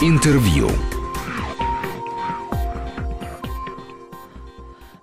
Интервью. 0.00 0.87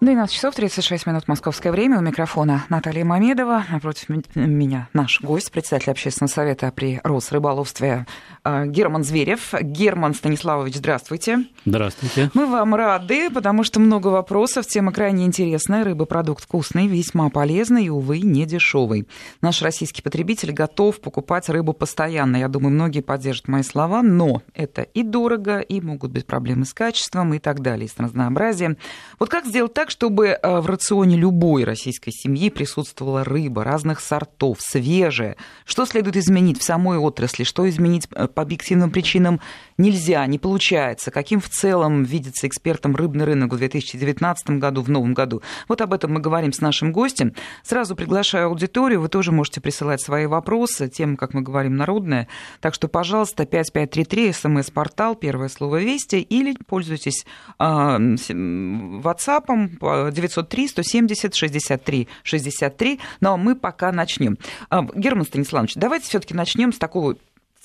12 0.01 0.35
часов 0.35 0.55
36 0.55 1.07
минут 1.07 1.27
московское 1.27 1.71
время. 1.71 1.97
У 1.97 2.01
микрофона 2.01 2.65
Наталья 2.69 3.05
Мамедова. 3.05 3.65
Напротив 3.71 4.09
меня 4.35 4.90
наш 4.93 5.21
гость, 5.21 5.51
председатель 5.51 5.92
общественного 5.92 6.29
совета 6.29 6.71
при 6.75 6.99
Росрыболовстве 7.03 8.05
э, 8.43 8.66
Герман 8.68 9.05
Зверев. 9.05 9.54
Герман 9.61 10.13
Станиславович, 10.13 10.75
здравствуйте. 10.75 11.45
Здравствуйте. 11.66 12.29
Мы 12.34 12.45
вам 12.45 12.75
рады, 12.75 13.29
потому 13.29 13.63
что 13.63 13.79
много 13.79 14.09
вопросов. 14.09 14.67
Тема 14.67 14.91
крайне 14.91 15.25
интересная. 15.25 15.85
Рыба– 15.85 16.05
продукт 16.05 16.43
вкусный, 16.43 16.88
весьма 16.88 17.30
полезный 17.30 17.85
и, 17.85 17.89
увы, 17.89 18.20
не 18.20 18.45
дешевый. 18.45 19.07
Наш 19.41 19.62
российский 19.62 20.02
потребитель 20.02 20.52
готов 20.52 20.99
покупать 20.99 21.48
рыбу 21.48 21.71
постоянно. 21.71 22.35
Я 22.35 22.49
думаю, 22.49 22.73
многие 22.73 23.02
поддержат 23.02 23.48
мои 23.48 23.63
слова, 23.63 24.02
но 24.02 24.41
это 24.53 24.81
и 24.81 25.03
дорого, 25.03 25.59
и 25.59 25.80
могут 25.80 26.12
быть 26.12 26.25
проблемы 26.25 26.66
с 26.66 26.73
качеством 26.73 27.34
и 27.34 27.39
так 27.39 27.62
далее, 27.62 27.88
с 27.88 27.98
разнообразием. 27.98 28.77
Вот 29.20 29.30
как 29.30 29.45
сделать 29.45 29.73
так, 29.73 29.84
чтобы 29.89 30.27
э, 30.27 30.59
в 30.59 30.66
рационе 30.66 31.17
любой 31.17 31.63
российской 31.63 32.12
семьи 32.12 32.49
присутствовала 32.49 33.23
рыба 33.23 33.63
разных 33.63 33.99
сортов, 33.99 34.58
свежая. 34.61 35.38
Что 35.66 35.85
следует 35.85 36.17
изменить 36.17 36.59
в 36.59 36.63
самой 36.63 36.98
отрасли, 36.98 37.44
что 37.44 37.67
изменить 37.70 38.08
э, 38.11 38.27
по 38.27 38.41
объективным 38.41 38.91
причинам 38.91 39.39
нельзя, 39.77 40.25
не 40.27 40.39
получается, 40.39 41.11
каким 41.11 41.39
в 41.39 41.49
целом 41.49 42.03
видится 42.03 42.48
экспертом 42.48 42.95
рыбный 42.95 43.25
рынок 43.25 43.53
в 43.53 43.58
2019 43.58 44.52
году, 44.52 44.81
в 44.81 44.89
новом 44.89 45.13
году. 45.13 45.41
Вот 45.67 45.81
об 45.81 45.94
этом 45.94 46.13
мы 46.13 46.20
говорим 46.20 46.53
с 46.53 46.61
нашим 46.61 46.91
гостем. 46.91 47.33
Сразу 47.63 47.95
приглашаю 47.95 48.47
аудиторию, 48.47 49.02
вы 49.02 49.09
тоже 49.09 49.31
можете 49.31 49.61
присылать 49.61 50.02
свои 50.02 50.25
вопросы, 50.25 50.88
тема, 50.88 51.17
как 51.17 51.33
мы 51.33 51.41
говорим, 51.41 51.75
народная. 51.75 52.27
Так 52.61 52.73
что, 52.73 52.88
пожалуйста, 52.88 53.45
5533, 53.45 54.33
смс-портал, 54.33 55.16
первое 55.16 55.49
слово 55.49 55.81
«Вести», 55.81 56.22
или 56.22 56.55
пользуйтесь 56.67 57.25
э, 57.59 57.63
WhatsApp 57.63 59.45
903 59.80 60.68
170 60.68 61.36
63 61.36 62.08
63. 62.23 63.00
Но 63.22 63.38
мы 63.38 63.56
пока 63.56 63.92
начнем. 63.92 64.38
А, 64.70 64.84
Герман 64.95 65.26
Станиславович, 65.26 65.76
давайте 65.76 66.08
все-таки 66.08 66.34
начнем 66.34 66.73
с 66.73 66.78
такого 66.78 67.16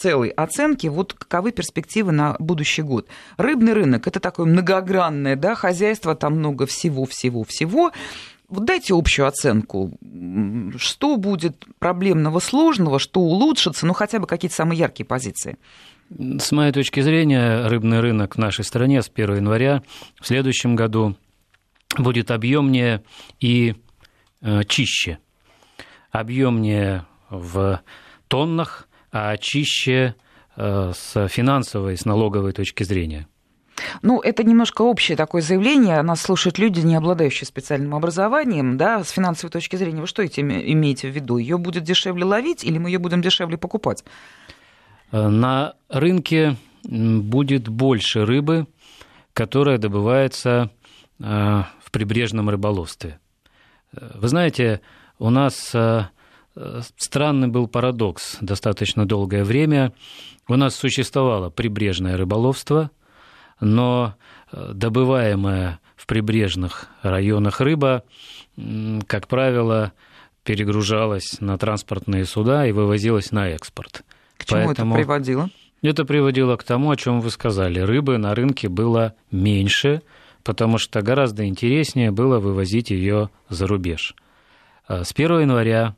целой 0.01 0.31
оценки, 0.31 0.87
вот 0.87 1.13
каковы 1.13 1.53
перспективы 1.53 2.13
на 2.13 2.37
будущий 2.39 2.83
год. 2.83 3.07
Рыбный 3.37 3.75
рынок– 3.75 4.07
это 4.07 4.19
такое 4.19 4.47
многогранное 4.47 5.37
да, 5.37 5.55
хозяйство, 5.55 6.15
там 6.15 6.39
много 6.39 6.67
всего-всего-всего. 6.67 7.93
Вот 8.49 8.65
дайте 8.65 8.95
общую 8.95 9.29
оценку, 9.29 9.93
что 10.77 11.17
будет 11.17 11.65
проблемного, 11.79 12.41
сложного, 12.41 12.99
что 12.99 13.21
улучшится, 13.21 13.87
ну 13.87 13.93
хотя 13.93 14.19
бы 14.19 14.27
какие-то 14.27 14.57
самые 14.57 14.79
яркие 14.79 15.07
позиции. 15.07 15.57
С 16.19 16.51
моей 16.51 16.73
точки 16.73 17.01
зрения, 17.01 17.69
рыбный 17.69 18.01
рынок 18.01 18.35
в 18.35 18.39
нашей 18.39 18.65
стране 18.65 19.03
с 19.03 19.11
1 19.15 19.37
января 19.37 19.83
в 20.21 20.27
следующем 20.27 20.75
году 20.75 21.15
будет 21.99 22.31
объемнее 22.31 23.03
и 23.41 23.75
э, 24.43 24.65
чище. 24.65 25.19
Объемнее 26.11 27.07
в 27.29 27.81
тоннах, 28.29 28.89
а 29.13 29.37
чище 29.37 30.15
э, 30.57 30.93
с 30.95 31.29
финансовой, 31.29 31.97
с 31.97 32.05
налоговой 32.05 32.53
точки 32.53 32.83
зрения. 32.83 33.27
Ну, 34.03 34.21
это 34.21 34.45
немножко 34.45 34.83
общее 34.83 35.17
такое 35.17 35.43
заявление. 35.43 36.03
Нас 36.03 36.21
слушают 36.21 36.59
люди, 36.59 36.81
не 36.81 36.97
обладающие 36.97 37.47
специальным 37.47 37.95
образованием. 37.95 38.77
Да? 38.77 39.03
С 39.03 39.11
финансовой 39.11 39.51
точки 39.51 39.77
зрения 39.77 40.01
вы 40.01 40.07
что 40.07 40.25
имеете 40.25 41.09
в 41.09 41.15
виду? 41.15 41.39
Ее 41.39 41.59
будет 41.59 41.85
дешевле 41.85 42.25
ловить 42.25 42.65
или 42.65 42.79
мы 42.79 42.91
ее 42.91 42.99
будем 42.99 43.23
дешевле 43.23 43.57
покупать? 43.57 44.05
Э, 45.13 45.29
на 45.29 45.75
рынке 45.89 46.57
будет 46.83 47.69
больше 47.69 48.25
рыбы, 48.25 48.67
которая 49.33 49.79
добывается 49.79 50.71
в 51.21 51.91
прибрежном 51.91 52.49
рыболовстве. 52.49 53.21
Вы 53.93 54.29
знаете, 54.29 54.81
у 55.19 55.31
нас 55.31 55.75
э, 55.75 56.07
странный 56.97 57.49
был 57.49 57.69
парадокс 57.69 58.39
достаточно 58.41 59.07
долгое 59.07 59.45
время. 59.45 59.93
У 60.49 60.57
нас 60.57 60.75
существовало 60.75 61.51
прибрежное 61.51 62.17
рыболовство, 62.17 62.91
но 63.61 64.15
э, 64.51 64.73
добываемая 64.75 65.81
в 65.97 66.07
прибрежных 66.07 66.89
районах 67.03 67.61
рыба, 67.61 68.05
как 69.07 69.29
правило, 69.29 69.93
перегружалась 70.43 71.41
на 71.41 71.59
транспортные 71.59 72.25
суда 72.25 72.67
и 72.67 72.73
вывозилась 72.73 73.33
на 73.33 73.49
экспорт. 73.49 74.03
К 74.39 74.47
чему 74.47 74.67
Поэтому 74.67 74.95
это 74.95 75.03
приводило? 75.03 75.51
Это 75.83 76.05
приводило 76.05 76.57
к 76.57 76.65
тому, 76.65 76.91
о 76.91 76.97
чем 76.97 77.21
вы 77.21 77.31
сказали. 77.31 77.81
Рыбы 77.81 78.19
на 78.19 78.35
рынке 78.35 78.69
было 78.69 79.15
меньше, 79.31 80.03
потому 80.45 80.79
что 80.79 81.03
гораздо 81.03 81.47
интереснее 81.47 82.11
было 82.11 82.39
вывозить 82.39 82.91
ее 82.91 83.31
за 83.49 83.67
рубеж. 83.67 84.15
А 84.87 85.05
с 85.05 85.13
1 85.13 85.41
января 85.41 85.95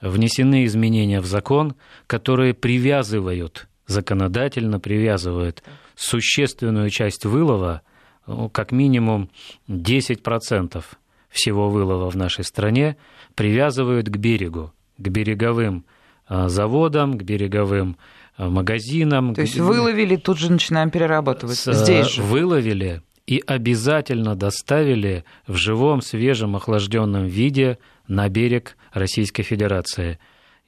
внесены 0.00 0.64
изменения 0.64 1.20
в 1.20 1.26
закон, 1.26 1.74
которые 2.06 2.54
привязывают, 2.54 3.68
законодательно 3.86 4.80
привязывают 4.80 5.62
существенную 5.94 6.90
часть 6.90 7.24
вылова, 7.24 7.82
ну, 8.26 8.48
как 8.48 8.72
минимум 8.72 9.30
10% 9.68 10.84
всего 11.28 11.70
вылова 11.70 12.10
в 12.10 12.16
нашей 12.16 12.44
стране, 12.44 12.96
привязывают 13.34 14.08
к 14.08 14.16
берегу, 14.16 14.72
к 14.98 15.08
береговым 15.08 15.84
а, 16.26 16.48
заводам, 16.48 17.18
к 17.18 17.22
береговым 17.22 17.96
а, 18.36 18.50
магазинам. 18.50 19.34
То 19.34 19.42
есть 19.42 19.58
выловили, 19.58 20.16
тут 20.16 20.38
же 20.38 20.50
начинаем 20.50 20.90
перерабатывать. 20.90 21.58
Здесь 21.58 22.14
же. 22.14 22.22
Выловили, 22.22 23.02
и 23.26 23.42
обязательно 23.44 24.36
доставили 24.36 25.24
в 25.46 25.56
живом, 25.56 26.00
свежем, 26.00 26.56
охлажденном 26.56 27.26
виде 27.26 27.78
на 28.06 28.28
берег 28.28 28.76
Российской 28.92 29.42
Федерации. 29.42 30.18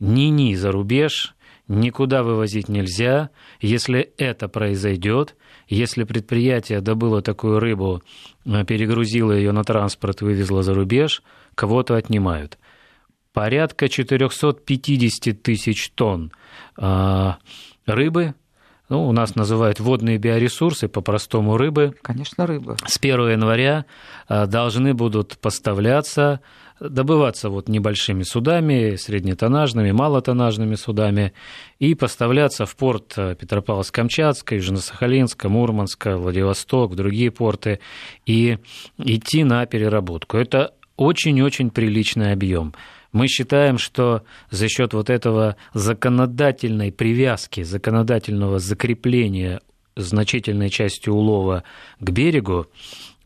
Ни-ни 0.00 0.54
за 0.54 0.72
рубеж, 0.72 1.34
никуда 1.68 2.22
вывозить 2.22 2.68
нельзя. 2.68 3.30
Если 3.60 4.10
это 4.18 4.48
произойдет, 4.48 5.36
если 5.68 6.04
предприятие 6.04 6.80
добыло 6.80 7.22
такую 7.22 7.60
рыбу, 7.60 8.02
э, 8.44 8.64
перегрузило 8.64 9.32
ее 9.32 9.52
на 9.52 9.62
транспорт, 9.62 10.20
вывезло 10.20 10.62
за 10.62 10.74
рубеж, 10.74 11.22
кого-то 11.54 11.94
отнимают. 11.94 12.58
Порядка 13.32 13.88
450 13.88 15.42
тысяч 15.42 15.91
тонн 15.91 16.32
э, 16.76 17.32
рыбы 17.86 18.34
ну, 18.88 19.06
у 19.06 19.12
нас 19.12 19.34
называют 19.34 19.81
водные 19.81 20.19
биоресурсы, 20.19 20.88
по-простому 20.88 21.56
рыбы. 21.56 21.94
Конечно, 22.03 22.47
рыба. 22.47 22.76
С 22.87 22.99
1 22.99 23.31
января 23.31 23.84
а, 24.28 24.47
должны 24.47 24.94
будут 24.94 25.37
поставляться, 25.38 26.41
добываться 26.81 27.50
вот 27.50 27.69
небольшими 27.69 28.22
судами, 28.22 28.97
среднетоннажными, 28.97 29.91
малотоннажными 29.91 30.75
судами, 30.75 31.34
и 31.78 31.94
поставляться 31.94 32.65
в 32.65 32.75
порт 32.77 33.15
а, 33.19 33.34
Петропавловск-Камчатска, 33.34 34.56
Южно-Сахалинска, 34.56 35.48
Мурманска, 35.48 36.16
Владивосток, 36.16 36.97
другие 36.97 37.31
порты, 37.31 37.81
и 38.25 38.59
идти 38.97 39.44
на 39.44 39.66
переработку. 39.66 40.38
Это 40.38 40.72
очень-очень 40.97 41.71
приличный 41.71 42.32
объем. 42.32 42.75
Мы 43.12 43.26
считаем, 43.26 43.78
что 43.78 44.22
за 44.50 44.69
счет 44.69 44.92
вот 44.92 45.08
этого 45.08 45.56
законодательной 45.72 46.92
привязки, 46.92 47.62
законодательного 47.62 48.58
закрепления 48.58 49.60
значительной 49.96 50.70
части 50.70 51.08
улова 51.08 51.64
к 52.00 52.10
берегу, 52.10 52.66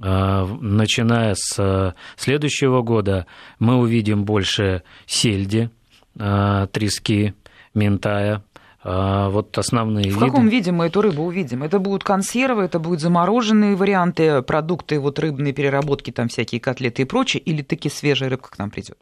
а, 0.01 0.47
начиная 0.61 1.35
с 1.37 1.57
а, 1.59 1.95
следующего 2.17 2.83
года 2.83 3.27
мы 3.59 3.77
увидим 3.77 4.25
больше 4.25 4.83
сельди, 5.07 5.71
а, 6.19 6.67
трески, 6.69 7.35
ментая, 7.75 8.43
вот 8.85 9.57
основные 9.59 10.07
В 10.07 10.15
виды. 10.17 10.19
каком 10.19 10.49
виде 10.49 10.73
мы 10.73 10.87
эту 10.87 11.03
рыбу 11.03 11.23
увидим? 11.23 11.63
Это 11.63 11.79
будут 11.79 12.03
консервы, 12.03 12.65
это 12.65 12.81
будут 12.81 13.01
замороженные 13.01 13.77
варианты, 13.77 14.43
продукты 14.43 14.99
вот 14.99 15.21
рыбные 15.21 15.53
переработки, 15.53 16.11
там 16.11 16.27
всякие 16.27 16.61
котлеты 16.61 17.03
и 17.03 17.05
прочее, 17.05 17.41
или 17.41 17.63
таки 17.63 17.89
свежая 17.89 18.29
рыбка 18.29 18.51
к 18.51 18.59
нам 18.59 18.73
придет? 18.73 18.99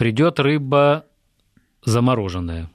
Придет 0.00 0.40
рыба 0.40 1.04
замороженная, 1.84 2.70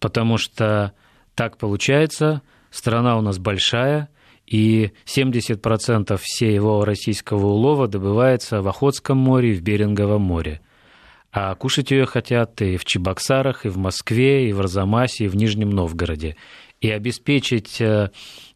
потому 0.00 0.36
что 0.36 0.92
так 1.34 1.56
получается, 1.56 2.42
страна 2.70 3.16
у 3.16 3.22
нас 3.22 3.38
большая, 3.38 4.10
и 4.46 4.92
70% 5.06 6.20
всего 6.20 6.84
российского 6.84 7.46
улова 7.46 7.88
добывается 7.88 8.60
в 8.60 8.68
Охотском 8.68 9.16
море 9.16 9.52
и 9.52 9.54
в 9.54 9.62
Беринговом 9.62 10.20
море. 10.20 10.60
А 11.30 11.54
кушать 11.54 11.90
ее 11.90 12.04
хотят 12.04 12.60
и 12.60 12.76
в 12.76 12.84
Чебоксарах, 12.84 13.64
и 13.64 13.70
в 13.70 13.78
Москве, 13.78 14.50
и 14.50 14.52
в 14.52 14.60
Арзамасе, 14.60 15.24
и 15.24 15.28
в 15.28 15.36
Нижнем 15.36 15.70
Новгороде. 15.70 16.36
И 16.82 16.90
обеспечить 16.90 17.80
э, 17.80 18.10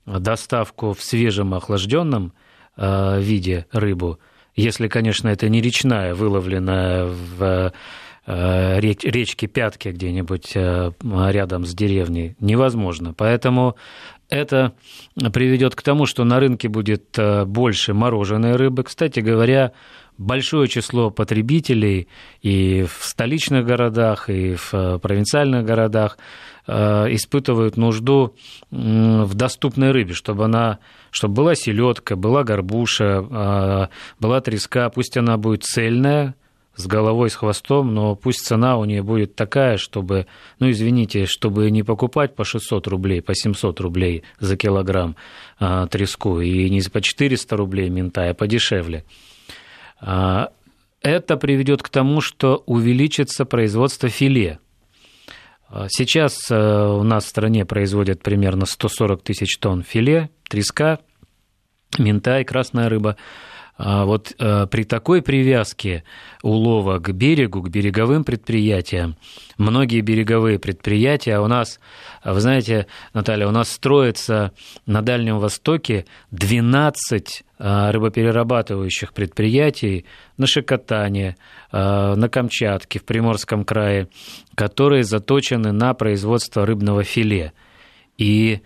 доставку 0.05 0.93
в 0.93 1.03
свежем 1.03 1.55
охлажденном 1.55 2.35
э, 2.77 3.21
виде 3.23 3.65
рыбу– 3.73 4.21
если, 4.57 4.89
конечно, 4.89 5.29
это 5.29 5.49
не 5.49 5.61
речная, 5.61 6.15
выловленная 6.15 7.07
в 7.07 7.73
речки 8.27 9.47
Пятки 9.47 9.91
где-нибудь 9.91 10.57
рядом 10.57 11.65
с 11.65 11.75
деревней 11.75 12.35
невозможно. 12.41 13.15
Поэтому 13.15 13.77
это 14.29 14.73
приведет 15.33 15.77
к 15.77 15.83
тому, 15.83 16.07
что 16.07 16.25
на 16.25 16.41
рынке 16.41 16.69
будет 16.69 17.17
больше 17.47 17.95
мороженой 17.95 18.57
рыбы. 18.57 18.83
Кстати 18.83 19.21
говоря, 19.21 19.71
большое 20.19 20.69
число 20.69 21.11
потребителей 21.11 22.09
и 22.43 22.85
в 22.85 23.05
столичных 23.05 23.65
городах, 23.67 24.31
и 24.31 24.55
в 24.55 24.73
э, 24.73 24.99
провинциальных 24.99 25.65
городах 25.65 26.19
э, 26.67 26.73
испытывают 27.15 27.77
нужду 27.77 28.35
в 28.71 29.35
доступной 29.35 29.93
рыбе, 29.93 30.15
чтобы 30.15 30.45
она, 30.45 30.79
чтобы 31.11 31.35
была 31.35 31.55
селедка, 31.55 32.17
была 32.17 32.45
горбуша, 32.45 33.27
э, 33.29 33.89
была 34.21 34.41
треска, 34.41 34.91
пусть 34.91 35.17
она 35.17 35.37
будет 35.37 35.65
цельная, 35.65 36.35
с 36.75 36.87
головой, 36.87 37.31
с 37.31 37.35
хвостом, 37.35 37.95
но 37.95 38.15
пусть 38.15 38.45
цена 38.45 38.77
у 38.77 38.85
нее 38.85 39.03
будет 39.03 39.35
такая, 39.35 39.79
чтобы, 39.79 40.27
ну, 40.59 40.71
извините, 40.71 41.25
чтобы 41.25 41.71
не 41.71 41.83
покупать 41.83 42.37
по 42.37 42.45
600 42.45 42.87
рублей, 42.89 43.23
по 43.23 43.35
700 43.35 43.81
рублей 43.81 44.25
за 44.41 44.59
килограмм 44.59 45.17
треску, 45.59 46.43
и 46.43 46.69
не 46.69 46.83
по 46.83 47.01
400 47.01 47.57
рублей 47.57 47.89
мента, 47.89 48.29
а 48.29 48.35
подешевле. 48.35 49.07
А, 50.01 50.51
это 51.01 51.37
приведет 51.37 51.83
к 51.83 51.89
тому, 51.89 52.21
что 52.21 52.63
увеличится 52.67 53.45
производство 53.45 54.09
филе. 54.09 54.59
А, 55.69 55.87
сейчас 55.89 56.51
э, 56.51 56.55
у 56.55 57.03
нас 57.03 57.25
в 57.25 57.29
стране 57.29 57.65
производят 57.65 58.23
примерно 58.23 58.67
140 58.67 59.23
тысяч 59.23 59.59
тонн 59.59 59.83
филе, 59.83 60.31
треска, 60.49 61.01
мента 61.99 62.41
и 62.41 62.45
красная 62.45 62.89
рыба. 62.89 63.17
А 63.79 64.07
вот 64.07 64.35
э, 64.39 64.67
при 64.71 64.85
такой 64.85 65.21
привязке 65.21 66.03
улова 66.43 66.99
к 66.99 67.13
берегу, 67.13 67.61
к 67.63 67.69
береговым 67.69 68.25
предприятиям, 68.25 69.17
многие 69.59 70.01
береговые 70.01 70.59
предприятия, 70.59 71.35
а 71.37 71.43
у 71.43 71.47
нас, 71.47 71.79
вы 72.25 72.41
знаете, 72.41 72.87
Наталья, 73.13 73.47
у 73.47 73.51
нас 73.51 73.71
строится 73.71 74.53
на 74.87 75.03
Дальнем 75.03 75.39
Востоке 75.39 76.07
12 76.31 77.45
э, 77.59 77.91
рыбоперерабатывающих 77.91 79.13
предприятий 79.13 80.07
на 80.39 80.47
Шикотане, 80.47 81.37
э, 81.71 82.15
на 82.15 82.29
Камчатке, 82.31 82.99
в 82.99 83.05
Приморском 83.05 83.67
крае, 83.67 84.09
которые 84.55 85.05
заточены 85.05 85.73
на 85.73 85.93
производство 85.93 86.65
рыбного 86.65 87.05
филе. 87.05 87.53
И 88.17 88.63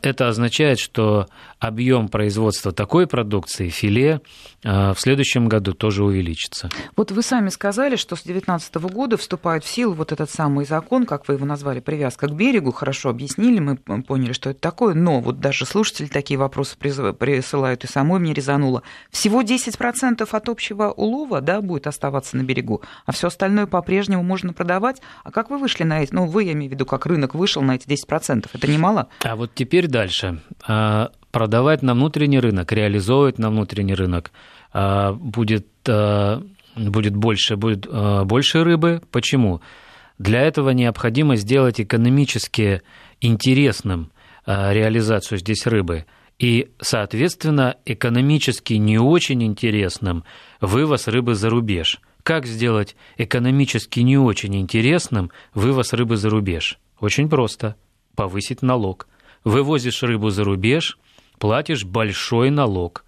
это 0.00 0.28
означает, 0.28 0.78
что 0.78 1.26
объем 1.58 2.08
производства 2.08 2.72
такой 2.72 3.06
продукции, 3.06 3.68
филе, 3.68 4.20
а, 4.64 4.92
в 4.92 5.00
следующем 5.00 5.48
году 5.48 5.72
тоже 5.72 6.04
увеличится. 6.04 6.68
Вот 6.96 7.10
вы 7.10 7.22
сами 7.22 7.48
сказали, 7.48 7.96
что 7.96 8.16
с 8.16 8.22
2019 8.22 8.74
года 8.88 9.16
вступает 9.16 9.64
в 9.64 9.68
силу 9.68 9.94
вот 9.94 10.12
этот 10.12 10.30
самый 10.30 10.66
закон, 10.66 11.06
как 11.06 11.28
вы 11.28 11.34
его 11.34 11.46
назвали, 11.46 11.80
привязка 11.80 12.28
к 12.28 12.34
берегу. 12.34 12.72
Хорошо 12.72 13.08
объяснили, 13.08 13.58
мы 13.58 13.76
поняли, 13.76 14.32
что 14.32 14.50
это 14.50 14.60
такое, 14.60 14.94
но 14.94 15.20
вот 15.20 15.40
даже 15.40 15.64
слушатели 15.64 16.06
такие 16.06 16.38
вопросы 16.38 16.76
присылают, 16.76 17.84
и 17.84 17.86
самой 17.86 18.20
мне 18.20 18.34
резануло. 18.34 18.82
Всего 19.10 19.42
10% 19.42 20.28
от 20.30 20.48
общего 20.48 20.90
улова 20.90 21.40
да, 21.40 21.60
будет 21.60 21.86
оставаться 21.86 22.36
на 22.36 22.42
берегу, 22.42 22.82
а 23.06 23.12
все 23.12 23.28
остальное 23.28 23.66
по-прежнему 23.66 24.22
можно 24.22 24.52
продавать. 24.52 25.00
А 25.24 25.30
как 25.30 25.50
вы 25.50 25.58
вышли 25.58 25.84
на 25.84 26.02
эти, 26.02 26.12
ну 26.12 26.26
вы, 26.26 26.44
я 26.44 26.52
имею 26.52 26.70
в 26.70 26.74
виду, 26.74 26.84
как 26.84 27.06
рынок 27.06 27.34
вышел 27.34 27.62
на 27.62 27.76
эти 27.76 27.86
10%, 27.86 28.48
это 28.52 28.70
немало? 28.70 29.08
А 29.22 29.36
вот 29.36 29.52
теперь 29.54 29.86
дальше 29.86 30.42
а, 30.66 31.10
продавать 31.36 31.82
на 31.82 31.92
внутренний 31.92 32.40
рынок, 32.40 32.72
реализовывать 32.72 33.38
на 33.38 33.50
внутренний 33.50 33.92
рынок 33.92 34.32
а, 34.72 35.12
будет, 35.12 35.66
а, 35.86 36.42
будет, 36.74 37.14
больше, 37.14 37.56
будет 37.56 37.86
а, 37.90 38.24
больше 38.24 38.64
рыбы. 38.64 39.02
Почему? 39.10 39.60
Для 40.18 40.40
этого 40.40 40.70
необходимо 40.70 41.36
сделать 41.36 41.78
экономически 41.78 42.80
интересным 43.20 44.12
реализацию 44.46 45.36
здесь 45.36 45.66
рыбы. 45.66 46.06
И, 46.38 46.70
соответственно, 46.80 47.76
экономически 47.84 48.72
не 48.72 48.98
очень 48.98 49.42
интересным 49.42 50.24
вывоз 50.62 51.06
рыбы 51.06 51.34
за 51.34 51.50
рубеж. 51.50 52.00
Как 52.22 52.46
сделать 52.46 52.96
экономически 53.18 54.00
не 54.00 54.16
очень 54.16 54.56
интересным 54.56 55.30
вывоз 55.52 55.92
рыбы 55.92 56.16
за 56.16 56.30
рубеж? 56.30 56.78
Очень 56.98 57.28
просто. 57.28 57.76
Повысить 58.14 58.62
налог. 58.62 59.06
Вывозишь 59.44 60.02
рыбу 60.02 60.30
за 60.30 60.42
рубеж, 60.42 60.98
платишь 61.38 61.84
большой 61.84 62.50
налог. 62.50 63.04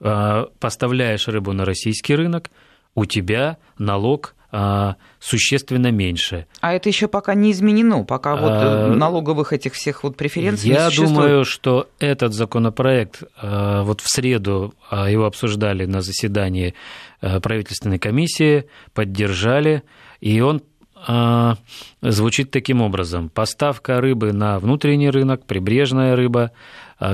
А, 0.00 0.48
поставляешь 0.60 1.26
рыбу 1.26 1.52
на 1.52 1.64
российский 1.64 2.14
рынок, 2.14 2.50
у 2.94 3.06
тебя 3.06 3.56
налог 3.78 4.34
а, 4.52 4.96
существенно 5.20 5.90
меньше. 5.90 6.46
А 6.60 6.74
это 6.74 6.90
еще 6.90 7.08
пока 7.08 7.34
не 7.34 7.52
изменено, 7.52 8.04
пока 8.04 8.36
вот 8.36 8.50
а, 8.52 8.88
налоговых 8.94 9.54
этих 9.54 9.72
всех 9.72 10.04
вот 10.04 10.16
преференций 10.16 10.68
Я 10.68 10.90
думаю, 10.90 11.44
что 11.44 11.88
этот 11.98 12.34
законопроект, 12.34 13.22
вот 13.42 14.02
в 14.02 14.08
среду 14.08 14.74
его 14.90 15.24
обсуждали 15.24 15.86
на 15.86 16.02
заседании 16.02 16.74
правительственной 17.20 17.98
комиссии, 17.98 18.66
поддержали, 18.92 19.82
и 20.20 20.40
он 20.40 20.62
звучит 22.02 22.50
таким 22.50 22.82
образом. 22.82 23.28
Поставка 23.28 24.00
рыбы 24.00 24.32
на 24.32 24.58
внутренний 24.58 25.10
рынок, 25.10 25.44
прибрежная 25.46 26.16
рыба, 26.16 26.52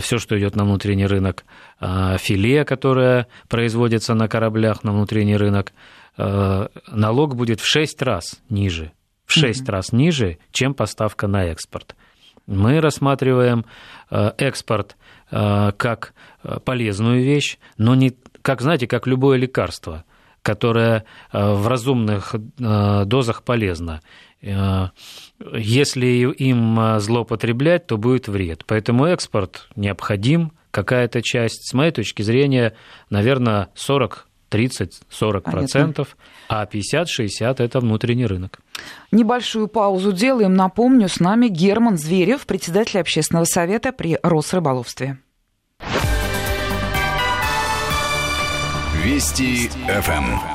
все, 0.00 0.18
что 0.18 0.38
идет 0.38 0.56
на 0.56 0.64
внутренний 0.64 1.06
рынок, 1.06 1.44
а, 1.80 2.16
филе, 2.18 2.64
которое 2.64 3.26
производится 3.48 4.14
на 4.14 4.28
кораблях 4.28 4.84
на 4.84 4.92
внутренний 4.92 5.36
рынок, 5.36 5.72
а, 6.16 6.68
налог 6.88 7.36
будет 7.36 7.60
в 7.60 7.66
6 7.66 8.02
раз 8.02 8.40
ниже, 8.48 8.92
в 9.26 9.32
6 9.32 9.62
mm-hmm. 9.62 9.70
раз 9.70 9.92
ниже, 9.92 10.38
чем 10.52 10.74
поставка 10.74 11.26
на 11.26 11.46
экспорт. 11.46 11.96
Мы 12.46 12.80
рассматриваем 12.80 13.64
экспорт 14.10 14.96
как 15.30 16.12
полезную 16.64 17.22
вещь, 17.22 17.58
но 17.78 17.94
не 17.94 18.16
как, 18.42 18.60
знаете, 18.60 18.88
как 18.88 19.06
любое 19.06 19.38
лекарство, 19.38 20.04
которое 20.42 21.04
в 21.32 21.68
разумных 21.68 22.34
дозах 22.58 23.44
полезно. 23.44 24.00
Если 24.42 26.06
им 26.06 26.78
а, 26.78 26.98
злоупотреблять, 26.98 27.86
то 27.86 27.96
будет 27.96 28.28
вред. 28.28 28.64
Поэтому 28.66 29.06
экспорт 29.06 29.68
необходим, 29.76 30.52
какая-то 30.70 31.22
часть. 31.22 31.70
С 31.70 31.74
моей 31.74 31.92
точки 31.92 32.22
зрения, 32.22 32.74
наверное, 33.08 33.68
40 33.74 34.28
30-40%, 34.50 35.40
процентов, 35.40 36.16
а 36.48 36.66
50-60% 36.66 37.62
это 37.62 37.80
внутренний 37.80 38.26
рынок. 38.26 38.60
Небольшую 39.10 39.66
паузу 39.66 40.12
делаем. 40.12 40.54
Напомню, 40.54 41.08
с 41.08 41.20
нами 41.20 41.48
Герман 41.48 41.96
Зверев, 41.96 42.44
председатель 42.44 43.00
общественного 43.00 43.44
совета 43.44 43.92
при 43.92 44.18
Росрыболовстве. 44.22 45.18
Вести 49.02 49.68
ФМ. 49.88 50.51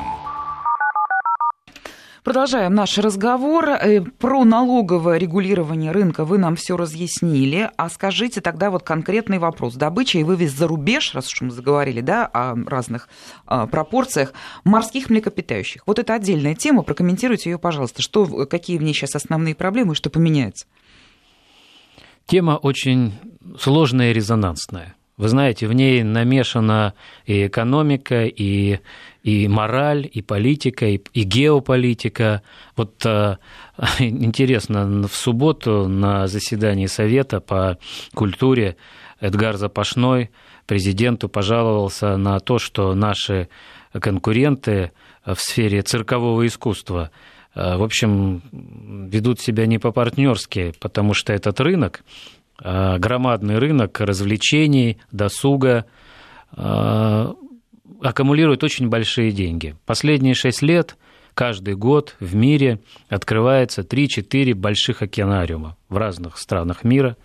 Продолжаем 2.28 2.74
наш 2.74 2.98
разговор. 2.98 3.70
Э, 3.70 4.02
про 4.02 4.44
налоговое 4.44 5.16
регулирование 5.16 5.92
рынка 5.92 6.26
вы 6.26 6.36
нам 6.36 6.56
все 6.56 6.76
разъяснили. 6.76 7.70
А 7.78 7.88
скажите 7.88 8.42
тогда 8.42 8.70
вот 8.70 8.82
конкретный 8.82 9.38
вопрос. 9.38 9.76
Добыча 9.76 10.18
и 10.18 10.24
вывез 10.24 10.52
за 10.52 10.68
рубеж, 10.68 11.14
раз 11.14 11.32
уж 11.32 11.40
мы 11.40 11.50
заговорили 11.50 12.02
да, 12.02 12.26
о 12.26 12.54
разных 12.66 13.08
а, 13.46 13.66
пропорциях, 13.66 14.34
морских 14.62 15.08
млекопитающих. 15.08 15.84
Вот 15.86 15.98
это 15.98 16.12
отдельная 16.12 16.54
тема. 16.54 16.82
Прокомментируйте 16.82 17.48
ее, 17.48 17.58
пожалуйста. 17.58 18.02
Что, 18.02 18.26
какие 18.44 18.76
в 18.76 18.82
ней 18.82 18.92
сейчас 18.92 19.14
основные 19.16 19.54
проблемы 19.54 19.94
и 19.94 19.96
что 19.96 20.10
поменяется? 20.10 20.66
Тема 22.26 22.58
очень 22.62 23.14
сложная 23.58 24.10
и 24.10 24.12
резонансная. 24.12 24.96
Вы 25.18 25.28
знаете, 25.28 25.66
в 25.66 25.72
ней 25.72 26.04
намешана 26.04 26.94
и 27.26 27.48
экономика, 27.48 28.24
и, 28.24 28.78
и 29.22 29.48
мораль, 29.48 30.08
и 30.10 30.22
политика, 30.22 30.86
и, 30.86 31.00
и 31.12 31.22
геополитика. 31.22 32.42
Вот 32.76 33.04
э, 33.04 33.36
интересно, 33.98 35.06
в 35.08 35.14
субботу 35.14 35.88
на 35.88 36.26
заседании 36.26 36.86
Совета 36.86 37.40
по 37.40 37.78
культуре 38.14 38.76
Эдгар 39.20 39.56
Запашной 39.56 40.30
президенту 40.66 41.28
пожаловался 41.28 42.16
на 42.16 42.38
то, 42.40 42.58
что 42.58 42.94
наши 42.94 43.48
конкуренты 43.92 44.92
в 45.24 45.36
сфере 45.36 45.82
циркового 45.82 46.46
искусства 46.46 47.10
э, 47.54 47.76
в 47.76 47.82
общем, 47.82 48.42
ведут 48.52 49.40
себя 49.40 49.66
не 49.66 49.78
по-партнерски, 49.78 50.74
потому 50.80 51.14
что 51.14 51.32
этот 51.32 51.60
рынок 51.60 52.02
Э, 52.60 52.98
громадный 52.98 53.58
рынок 53.58 54.00
развлечений, 54.00 54.98
досуга, 55.12 55.86
аккумулирует 58.00 58.64
очень 58.64 58.88
большие 58.88 59.32
деньги. 59.32 59.76
Последние 59.86 60.34
шесть 60.34 60.62
лет 60.62 60.96
каждый 61.34 61.74
год 61.74 62.16
в 62.20 62.34
мире 62.34 62.80
открывается 63.08 63.82
3-4 63.82 64.54
больших 64.54 65.02
океанариума 65.02 65.76
в 65.88 65.96
разных 65.96 66.38
странах 66.38 66.84
мира. 66.84 67.16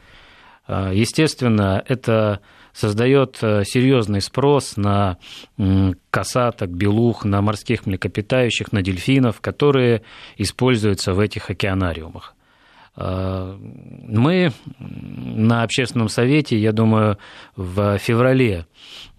Э, 0.68 0.92
естественно, 0.94 1.84
это 1.88 2.40
создает 2.74 3.38
серьезный 3.38 4.20
спрос 4.20 4.78
на 4.78 5.20
касаток, 6.10 6.72
белух, 6.72 7.24
на 7.24 7.40
морских 7.42 7.86
млекопитающих, 7.86 8.72
на 8.72 8.82
дельфинов, 8.82 9.42
которые 9.42 10.02
используются 10.38 11.14
в 11.14 11.20
этих 11.20 11.52
океанариумах. 11.52 12.34
Мы 12.96 14.52
на 14.78 15.64
общественном 15.64 16.10
совете, 16.10 16.60
я 16.60 16.72
думаю, 16.72 17.18
в 17.56 17.98
феврале 17.98 18.68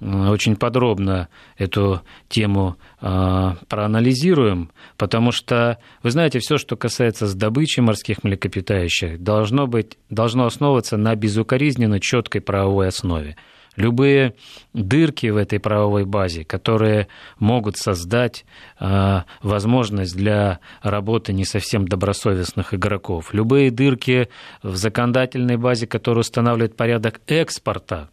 очень 0.00 0.54
подробно 0.54 1.28
эту 1.56 2.02
тему 2.28 2.76
а, 3.00 3.56
проанализируем, 3.68 4.70
потому 4.96 5.32
что, 5.32 5.78
вы 6.02 6.10
знаете, 6.10 6.38
все, 6.38 6.56
что 6.56 6.76
касается 6.76 7.26
с 7.26 7.34
добычи 7.34 7.80
морских 7.80 8.22
млекопитающих, 8.22 9.20
должно, 9.22 9.66
быть, 9.66 9.98
должно 10.10 10.46
основываться 10.46 10.96
на 10.96 11.16
безукоризненно 11.16 12.00
четкой 12.00 12.42
правовой 12.42 12.88
основе 12.88 13.36
любые 13.76 14.34
дырки 14.72 15.26
в 15.28 15.36
этой 15.36 15.58
правовой 15.58 16.04
базе, 16.04 16.44
которые 16.44 17.08
могут 17.38 17.76
создать 17.76 18.44
э, 18.80 19.22
возможность 19.42 20.16
для 20.16 20.60
работы 20.82 21.32
не 21.32 21.44
совсем 21.44 21.86
добросовестных 21.86 22.74
игроков, 22.74 23.34
любые 23.34 23.70
дырки 23.70 24.28
в 24.62 24.76
законодательной 24.76 25.56
базе, 25.56 25.86
которые 25.86 26.20
устанавливают 26.20 26.76
порядок 26.76 27.20
экспорта, 27.26 28.10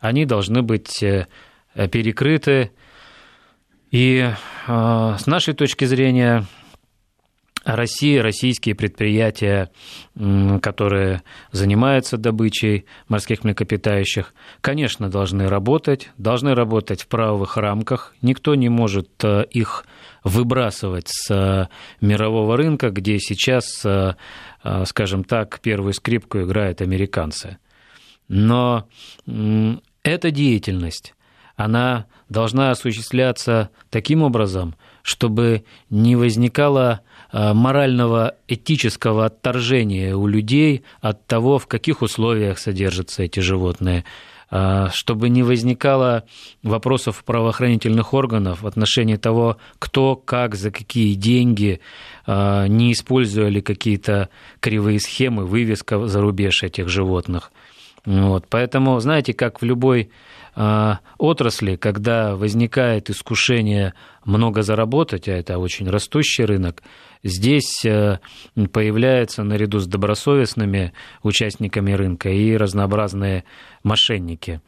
они 0.00 0.24
должны 0.24 0.62
быть 0.62 1.02
э, 1.02 1.26
перекрыты. 1.74 2.70
И 3.90 4.30
э, 4.66 5.16
с 5.18 5.26
нашей 5.26 5.54
точки 5.54 5.86
зрения 5.86 6.44
Россия, 7.76 8.22
российские 8.22 8.74
предприятия, 8.74 9.70
которые 10.62 11.22
занимаются 11.52 12.16
добычей 12.16 12.86
морских 13.08 13.44
млекопитающих, 13.44 14.32
конечно, 14.62 15.10
должны 15.10 15.48
работать, 15.48 16.08
должны 16.16 16.54
работать 16.54 17.02
в 17.02 17.08
правовых 17.08 17.58
рамках. 17.58 18.14
Никто 18.22 18.54
не 18.54 18.70
может 18.70 19.10
э, 19.22 19.44
их 19.50 19.84
выбрасывать 20.24 21.08
с 21.08 21.30
э, 21.30 21.66
мирового 22.00 22.56
рынка, 22.56 22.88
где 22.88 23.18
сейчас, 23.18 23.84
э, 23.84 24.14
скажем 24.86 25.24
так, 25.24 25.60
первую 25.60 25.92
скрипку 25.92 26.40
играют 26.40 26.80
американцы. 26.80 27.58
Но 28.28 28.88
эта 30.02 30.30
деятельность, 30.30 31.14
она 31.58 32.06
должна 32.30 32.70
осуществляться 32.70 33.68
таким 33.90 34.22
образом, 34.22 34.74
чтобы 35.02 35.64
не 35.90 36.16
возникало 36.16 37.02
Э, 37.30 37.52
морального 37.52 38.36
этического 38.46 39.26
отторжения 39.26 40.16
у 40.16 40.26
людей 40.26 40.82
от 41.02 41.26
того, 41.26 41.58
в 41.58 41.66
каких 41.66 42.00
условиях 42.00 42.58
содержатся 42.58 43.24
эти 43.24 43.40
животные, 43.40 44.04
э, 44.50 44.86
чтобы 44.92 45.28
не 45.28 45.42
возникало 45.42 46.24
вопросов 46.62 47.22
правоохранительных 47.24 48.14
органов 48.14 48.62
в 48.62 48.66
отношении 48.66 49.16
того, 49.16 49.58
кто, 49.78 50.16
как, 50.16 50.54
за 50.54 50.70
какие 50.70 51.12
деньги, 51.14 51.80
э, 52.26 52.66
не 52.68 52.92
использовали 52.92 53.60
какие-то 53.60 54.30
кривые 54.60 54.98
схемы, 54.98 55.44
вывеска 55.44 56.06
за 56.06 56.22
рубеж 56.22 56.62
этих 56.62 56.88
животных. 56.88 57.52
Вот. 58.06 58.46
Поэтому, 58.48 58.98
знаете, 59.00 59.34
как 59.34 59.60
в 59.60 59.66
любой 59.66 60.08
отрасли, 61.18 61.76
когда 61.76 62.34
возникает 62.34 63.10
искушение 63.10 63.94
много 64.24 64.62
заработать, 64.62 65.28
а 65.28 65.32
это 65.32 65.58
очень 65.58 65.88
растущий 65.88 66.44
рынок, 66.44 66.82
здесь 67.22 67.84
э, 67.84 68.18
появляются 68.72 69.44
наряду 69.44 69.78
с 69.78 69.86
добросовестными 69.86 70.92
участниками 71.22 71.92
рынка 71.92 72.30
и 72.30 72.56
разнообразные 72.56 73.44
мошенники. 73.84 74.60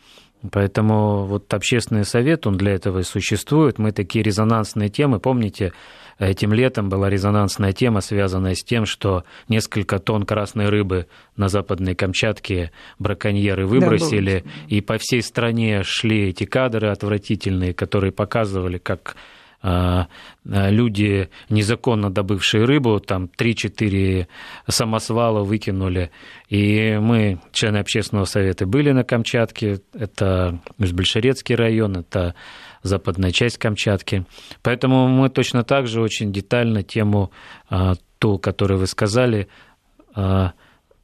Поэтому 0.51 1.27
вот 1.27 1.53
общественный 1.53 2.05
совет, 2.05 2.47
он 2.47 2.57
для 2.57 2.73
этого 2.73 3.01
и 3.01 3.03
существует. 3.03 3.79
Мы 3.79 3.93
такие 3.93 4.23
резонансные 4.23 4.89
темы, 4.89 5.21
помните, 5.21 5.73
этим 6.19 6.53
летом 6.53 6.89
была 6.89 7.11
резонансная 7.11 7.73
тема, 7.73 8.01
связанная 8.01 8.55
с 8.55 8.65
тем, 8.65 8.87
что 8.87 9.25
несколько 9.49 9.99
тонн 9.99 10.25
красной 10.25 10.69
рыбы 10.69 11.07
на 11.37 11.49
западной 11.49 11.95
Камчатке 11.95 12.73
браконьеры 12.99 13.67
выбросили, 13.67 14.45
да, 14.45 14.51
и 14.69 14.81
по 14.81 14.97
всей 14.99 15.23
стране 15.23 15.83
шли 15.83 16.29
эти 16.29 16.45
кадры 16.45 16.89
отвратительные, 16.89 17.75
которые 17.75 18.13
показывали, 18.13 18.79
как 18.79 19.17
люди, 19.63 21.29
незаконно 21.49 22.11
добывшие 22.11 22.65
рыбу, 22.65 22.99
там 23.01 23.29
3-4 23.39 24.27
самосвала 24.69 25.43
выкинули. 25.43 26.11
И 26.49 26.99
мы, 27.01 27.41
члены 27.53 27.79
общественного 27.79 28.25
совета, 28.25 28.67
были 28.67 28.93
на 28.93 29.05
Камчатке, 29.05 29.81
это 29.93 30.61
Межбольшерецкий 30.79 31.55
район, 31.55 31.99
это 31.99 32.35
западная 32.83 33.33
часть 33.33 33.59
Камчатки. 33.59 34.25
Поэтому 34.63 35.09
мы 35.09 35.29
точно 35.29 35.63
так 35.63 35.87
же 35.87 36.01
очень 36.01 36.33
детально 36.33 36.83
тему 36.83 37.31
а, 37.69 37.95
ту, 38.19 38.39
которую 38.39 38.81
вы 38.81 38.87
сказали, 38.87 39.49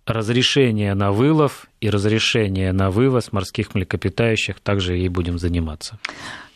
разрешение 0.07 0.95
на 0.95 1.11
вылов 1.11 1.67
и 1.81 1.91
разрешение 1.91 2.73
на 2.73 2.91
вывоз 2.91 3.33
морских 3.33 3.75
млекопитающих, 3.75 4.61
также 4.61 4.99
и 4.99 5.09
будем 5.09 5.39
заниматься. 5.39 5.99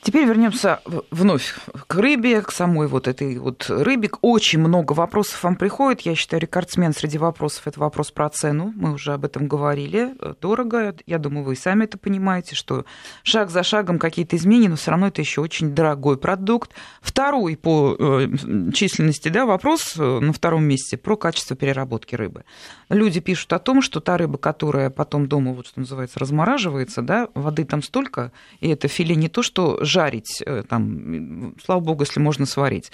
Теперь 0.03 0.25
вернемся 0.25 0.81
вновь 1.11 1.55
к 1.87 1.95
рыбе, 1.95 2.41
к 2.41 2.53
самой 2.53 2.89
вот 2.89 3.07
этой 3.07 3.37
вот 3.39 3.67
рыбе. 3.69 4.09
Очень 4.23 4.61
много 4.61 4.95
вопросов 4.95 5.43
вам 5.43 5.57
приходит. 5.57 6.01
Я 6.03 6.15
считаю, 6.15 6.41
рекордсмен 6.41 6.95
среди 6.95 7.19
вопросов– 7.19 7.63
это 7.67 7.79
вопрос 7.81 8.11
про 8.11 8.31
цену. 8.31 8.73
Мы 8.77 8.95
уже 8.95 9.13
об 9.13 9.27
этом 9.27 9.47
говорили. 9.47 10.15
Дорого. 10.41 10.95
Я 11.07 11.19
думаю, 11.19 11.45
вы 11.45 11.55
сами 11.55 11.85
это 11.85 11.99
понимаете, 11.99 12.55
что 12.55 12.87
шаг 13.25 13.51
за 13.51 13.63
шагом 13.63 13.99
какие-то 13.99 14.37
изменения, 14.37 14.71
но 14.71 14.77
все 14.77 14.91
равно 14.91 15.09
это 15.09 15.21
еще 15.21 15.43
очень 15.43 15.75
дорогой 15.75 16.17
продукт. 16.17 16.71
Второй 17.03 17.59
по 17.59 17.95
э, 17.99 18.29
численности 18.73 19.29
да, 19.29 19.45
вопрос 19.45 19.97
э, 19.99 20.03
на 20.03 20.33
втором 20.33 20.65
месте 20.65 20.97
про 20.97 21.19
качество 21.19 21.55
переработки 21.57 22.15
рыбы. 22.15 22.45
Люди 22.89 23.21
пишут 23.21 23.53
о 23.53 23.59
том, 23.59 23.83
что 23.83 24.01
та 24.01 24.17
рыба, 24.17 24.39
которая 24.39 24.89
потом 24.89 25.27
дома, 25.29 25.53
вот 25.53 25.67
что 25.67 25.81
называется, 25.81 26.19
размораживается, 26.19 27.03
да, 27.03 27.29
воды 27.35 27.67
там 27.67 27.83
столько, 27.83 28.33
и 28.61 28.69
это 28.69 28.89
филе 28.89 29.15
не 29.15 29.29
то, 29.29 29.43
что 29.43 29.79
жарить, 29.91 30.43
э, 30.47 30.63
там, 30.69 31.55
слава 31.63 31.81
богу, 31.81 32.03
если 32.03 32.21
можно 32.21 32.47
сварить. 32.47 32.91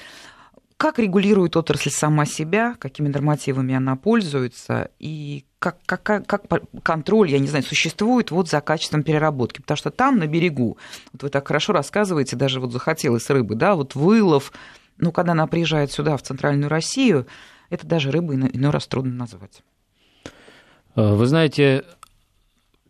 Как 0.76 0.98
регулирует 0.98 1.56
отрасль 1.56 1.90
сама 1.90 2.26
себя, 2.26 2.74
какими 2.78 3.08
нормативами 3.08 3.74
она 3.74 3.96
пользуется, 3.96 4.90
и 4.98 5.46
как, 5.58 5.78
как, 5.86 6.02
как 6.02 6.44
контроль, 6.82 7.30
я 7.30 7.38
не 7.38 7.46
знаю, 7.46 7.64
существует 7.64 8.30
вот 8.30 8.50
за 8.50 8.60
качеством 8.60 9.02
переработки? 9.02 9.62
Потому 9.62 9.76
что 9.78 9.90
там, 9.90 10.18
на 10.18 10.26
берегу, 10.26 10.76
вот 11.12 11.22
вы 11.22 11.28
так 11.30 11.48
хорошо 11.48 11.72
рассказываете, 11.72 12.36
даже 12.36 12.60
вот 12.60 12.72
захотелось 12.72 13.30
рыбы, 13.30 13.54
да, 13.54 13.74
вот 13.74 13.94
вылов, 13.94 14.52
ну, 14.98 15.12
когда 15.12 15.32
она 15.32 15.46
приезжает 15.46 15.92
сюда, 15.92 16.18
в 16.18 16.22
центральную 16.22 16.68
Россию, 16.68 17.26
это 17.70 17.86
даже 17.86 18.10
рыбы 18.10 18.34
иной 18.34 18.70
раз 18.70 18.86
трудно 18.86 19.14
назвать. 19.14 19.62
Э, 20.94 21.14
вы 21.14 21.26
знаете, 21.26 21.84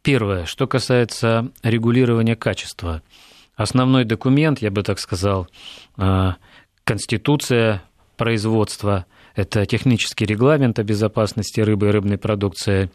первое, 0.02 0.44
что 0.44 0.66
касается 0.66 1.52
регулирования 1.62 2.34
качества– 2.34 3.02
основной 3.56 4.04
документ, 4.04 4.60
я 4.60 4.70
бы 4.70 4.82
так 4.82 4.98
сказал, 4.98 5.48
а, 5.96 6.36
конституция 6.84 7.82
производства, 8.16 9.06
это 9.34 9.66
технический 9.66 10.24
регламент 10.24 10.78
о 10.78 10.84
безопасности 10.84 11.60
рыбы 11.60 11.88
и 11.88 11.90
рыбной 11.90 12.16
продукции, 12.16 12.90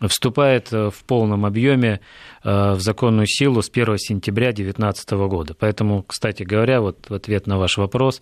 вступает 0.00 0.70
в 0.70 0.94
полном 1.06 1.46
объеме 1.46 2.00
а, 2.42 2.74
в 2.74 2.80
законную 2.80 3.26
силу 3.26 3.62
с 3.62 3.70
1 3.70 3.98
сентября 3.98 4.52
2019 4.52 5.10
года. 5.28 5.54
Поэтому, 5.54 6.02
кстати 6.02 6.42
говоря, 6.42 6.80
вот 6.80 7.08
в 7.08 7.14
ответ 7.14 7.46
на 7.46 7.58
ваш 7.58 7.76
вопрос, 7.76 8.20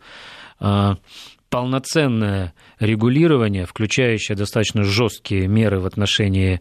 полноценное 1.51 2.53
регулирование, 2.81 3.67
включающее 3.67 4.37
достаточно 4.37 4.83
жесткие 4.83 5.47
меры 5.47 5.81
в 5.81 5.87
отношении 5.87 6.61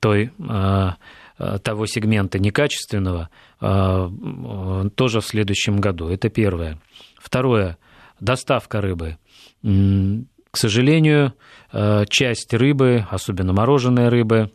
той 0.00 0.30
Э, 0.38 0.90
того 1.62 1.86
сегмента 1.86 2.38
некачественного 2.38 3.28
э, 3.60 4.88
тоже 4.94 5.20
в 5.20 5.26
следующем 5.26 5.78
году. 5.78 6.08
Это 6.08 6.28
первое. 6.28 6.78
Второе. 7.18 7.76
Доставка 8.20 8.80
рыбы. 8.80 9.18
К 9.62 10.56
сожалению, 10.56 11.34
э, 11.72 12.04
часть 12.08 12.54
рыбы, 12.54 13.06
особенно 13.10 13.52
мороженой 13.52 14.08
рыбы, 14.08 14.50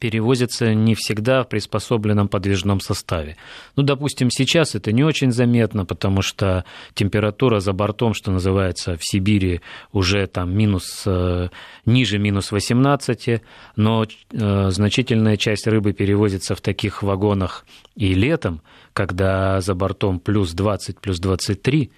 перевозится 0.00 0.74
не 0.74 0.94
всегда 0.94 1.44
в 1.44 1.48
приспособленном 1.48 2.28
подвижном 2.28 2.80
составе. 2.80 3.36
Ну, 3.76 3.82
допустим, 3.82 4.30
сейчас 4.30 4.74
это 4.74 4.90
не 4.92 5.04
очень 5.04 5.30
заметно, 5.30 5.84
потому 5.84 6.22
что 6.22 6.64
температура 6.94 7.60
за 7.60 7.72
бортом, 7.72 8.14
что 8.14 8.32
называется, 8.32 8.96
в 8.96 9.00
Сибири 9.02 9.60
уже 9.92 10.26
там 10.26 10.56
минус, 10.56 11.02
э, 11.06 11.50
ниже 11.84 12.18
минус 12.18 12.50
18, 12.50 13.42
но 13.76 14.06
э, 14.32 14.70
значительная 14.70 15.36
часть 15.36 15.66
рыбы 15.66 15.92
перевозится 15.92 16.54
в 16.54 16.60
таких 16.60 17.02
вагонах 17.02 17.66
и 17.94 18.14
летом, 18.14 18.62
когда 18.94 19.60
за 19.60 19.74
бортом 19.74 20.18
плюс 20.18 20.52
20, 20.52 20.98
плюс 20.98 21.20
23 21.20 21.90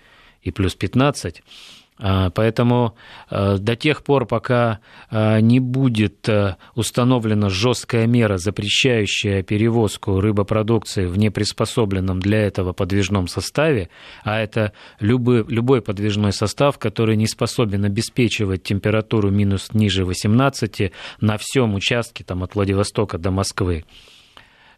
и 0.42 0.50
плюс 0.50 0.74
15, 0.74 1.42
А, 1.42 1.81
поэтому 2.34 2.96
а, 3.30 3.58
до 3.58 3.76
тех 3.76 4.02
пор, 4.02 4.26
пока 4.26 4.80
а, 5.10 5.40
не 5.40 5.60
будет 5.60 6.28
установлена 6.74 7.48
жесткая 7.48 8.06
мера, 8.06 8.38
запрещающая 8.38 9.42
перевозку 9.42 10.20
рыбопродукции 10.20 11.06
в 11.06 11.16
неприспособленном 11.16 12.20
для 12.20 12.42
этого 12.42 12.72
подвижном 12.72 13.28
составе, 13.28 13.88
а 14.24 14.40
это 14.40 14.72
любой, 14.98 15.44
любой 15.46 15.80
подвижной 15.80 16.32
состав, 16.32 16.78
который 16.78 17.16
не 17.16 17.26
способен 17.26 17.84
обеспечивать 17.84 18.62
температуру 18.62 19.30
минус 19.30 19.70
ниже 19.72 20.04
18 20.04 20.92
на 21.20 21.38
всем 21.38 21.74
участке 21.74 22.24
там, 22.24 22.42
от 22.42 22.54
Владивостока 22.54 23.18
до 23.18 23.30
Москвы. 23.30 23.84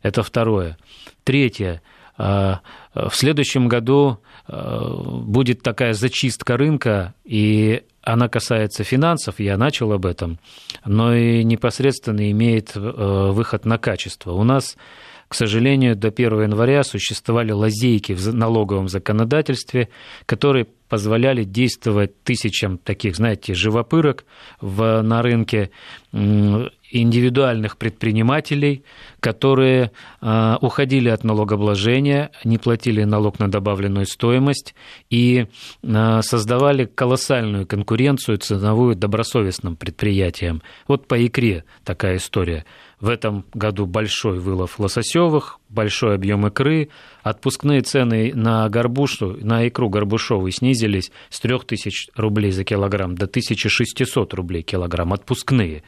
Это 0.02 0.23
второе. 0.23 0.76
Третье. 1.25 1.81
В 2.16 3.11
следующем 3.12 3.68
году 3.68 4.21
Э, 4.47 4.88
будет 5.25 5.62
такая 5.62 5.94
зачистка 5.94 6.56
рынка, 6.56 7.14
и 7.25 7.83
она 8.02 8.28
касается 8.28 8.85
финансов, 8.85 9.40
я 9.40 9.56
начал 9.56 9.92
об 9.92 10.04
этом, 10.04 10.38
но 10.85 11.14
и 11.14 11.42
непосредственно 11.44 12.30
имеет 12.30 12.73
э, 12.76 12.80
выход 12.80 13.64
на 13.64 13.78
качество. 13.78 14.33
У 14.33 14.44
нас 14.44 14.76
к 15.26 15.35
сожалению, 15.35 15.97
до 15.97 16.09
1 16.09 16.42
января 16.42 16.85
существовали 16.85 17.50
лазейки 17.50 18.12
в 18.12 18.35
налоговом 18.35 18.88
законодательстве, 18.88 19.88
которые 20.26 20.66
позволяли 20.88 21.44
действовать 21.44 22.23
тысячам 22.23 22.78
таких, 22.78 23.16
знаете, 23.16 23.54
живопырок 23.54 24.26
в, 24.61 25.00
на 25.02 25.23
рынке, 25.23 25.71
индивидуальных 26.94 27.76
предпринимателей, 27.76 28.84
которые 29.20 29.90
э, 30.20 30.56
уходили 30.60 31.08
от 31.08 31.24
налогообложения, 31.24 32.30
не 32.44 32.58
платили 32.58 33.02
налог 33.02 33.40
на 33.40 33.50
добавленную 33.50 34.06
стоимость 34.06 34.74
и 35.10 35.46
э, 35.82 36.22
создавали 36.22 36.84
колоссальную 36.84 37.66
конкуренцию 37.66 38.38
ценовую 38.38 38.94
добросовестным 38.94 39.74
предприятиям. 39.76 40.62
Вот 40.86 41.08
по 41.08 41.14
икре 41.26 41.64
такая 41.84 42.16
история. 42.16 42.64
В 43.00 43.08
этом 43.08 43.44
году 43.52 43.86
большой 43.86 44.38
вылов 44.38 44.78
лососевых, 44.78 45.58
большой 45.68 46.14
объем 46.14 46.46
икры. 46.46 46.90
Отпускные 47.22 47.82
цены 47.82 48.32
на 48.34 48.68
горбушу, 48.68 49.36
на 49.42 49.66
икру 49.66 49.88
горбушовую 49.88 50.52
снизились 50.52 51.10
с 51.28 51.40
3000 51.40 52.12
рублей 52.14 52.52
за 52.52 52.62
килограмм 52.62 53.16
до 53.16 53.26
1600 53.26 54.32
рублей 54.34 54.62
килограмм. 54.62 55.12
Отпускные. 55.12 55.82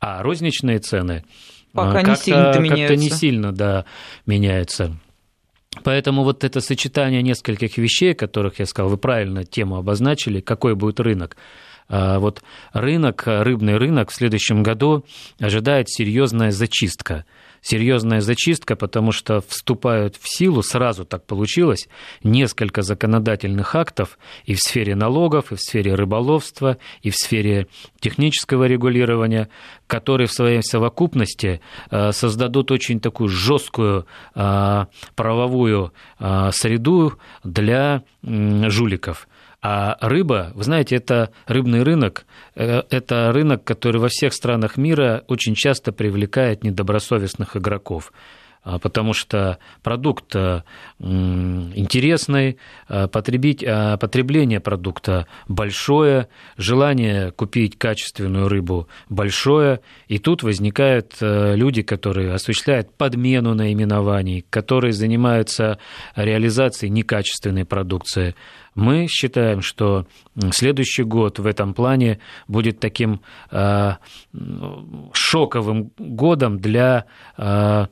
А 0.00 0.22
розничные 0.22 0.78
цены 0.78 1.24
Пока 1.72 2.02
как-то, 2.02 2.10
не 2.10 2.16
сильно 2.16 2.52
как-то 2.52 2.96
не 2.96 3.10
сильно 3.10 3.52
да, 3.52 3.84
меняются. 4.26 4.96
Поэтому 5.84 6.24
вот 6.24 6.44
это 6.44 6.60
сочетание 6.60 7.22
нескольких 7.22 7.76
вещей, 7.78 8.14
которых 8.14 8.58
я 8.58 8.66
сказал, 8.66 8.90
вы 8.90 8.96
правильно 8.96 9.44
тему 9.44 9.76
обозначили, 9.76 10.40
какой 10.40 10.74
будет 10.74 11.00
рынок– 11.00 11.36
а, 11.88 12.18
вот 12.18 12.42
рынок, 12.72 13.22
рыбный 13.26 13.76
рынок 13.76 14.10
в 14.10 14.14
следующем 14.14 14.62
году 14.62 15.04
ожидает 15.40 15.88
серьезная 15.88 16.50
зачистка. 16.50 17.24
Серьезная 17.60 18.20
зачистка, 18.20 18.76
потому 18.76 19.12
что 19.12 19.40
вступают 19.40 20.16
в 20.16 20.22
силу, 20.24 20.62
сразу 20.62 21.04
так 21.04 21.26
получилось, 21.26 21.88
несколько 22.22 22.82
законодательных 22.82 23.74
актов 23.74 24.18
и 24.44 24.54
в 24.54 24.58
сфере 24.60 24.94
налогов, 24.94 25.52
и 25.52 25.56
в 25.56 25.60
сфере 25.60 25.94
рыболовства, 25.94 26.78
и 27.02 27.10
в 27.10 27.16
сфере 27.16 27.66
технического 28.00 28.64
регулирования, 28.64 29.48
которые 29.86 30.26
в 30.26 30.32
своей 30.32 30.62
совокупности 30.62 31.60
а, 31.90 32.12
создадут 32.12 32.70
очень 32.70 33.00
такую 33.00 33.28
жесткую 33.28 34.06
а, 34.34 34.88
правовую 35.14 35.92
среду 36.50 37.14
для 37.44 38.02
жуликов. 38.22 39.28
А 39.60 39.96
рыба, 40.00 40.52
вы 40.54 40.62
знаете, 40.62 40.96
это 40.96 41.30
рыбный 41.46 41.82
рынок, 41.82 42.26
э, 42.54 42.82
это 42.90 43.32
рынок, 43.32 43.64
который 43.64 44.00
во 44.00 44.08
всех 44.08 44.32
странах 44.32 44.76
мира 44.76 45.24
очень 45.26 45.54
часто 45.54 45.90
привлекает 45.90 46.62
недобросовестных 46.62 47.56
игроков. 47.56 48.12
А, 48.62 48.78
потому 48.78 49.14
что 49.14 49.58
продукт 49.82 50.34
э, 50.36 50.62
интересный, 50.98 52.58
а, 52.88 53.08
потребить, 53.08 53.64
потребление 54.00 54.60
продукта 54.60 55.26
большое, 55.46 56.28
желание 56.56 57.30
купить 57.30 57.78
качественную 57.78 58.48
рыбу 58.48 58.88
большое, 59.08 59.80
и 60.08 60.18
тут 60.18 60.42
возникают 60.42 61.14
э, 61.20 61.54
люди, 61.56 61.82
которые 61.82 62.34
осуществляют 62.34 62.94
подмену 62.94 63.54
наименований, 63.54 64.44
которые 64.50 64.92
занимаются 64.92 65.78
реализацией 66.14 66.90
некачественной 66.90 67.64
продукции. 67.64 68.34
Мы 68.78 69.08
считаем, 69.08 69.60
что 69.60 70.06
следующий 70.52 71.02
год 71.02 71.40
в 71.40 71.46
этом 71.46 71.74
плане 71.74 72.20
будет 72.46 72.78
таким 72.78 73.22
э, 73.50 73.94
шоковым 75.12 75.90
годом 75.98 76.60
для 76.60 77.06
э, 77.36 77.86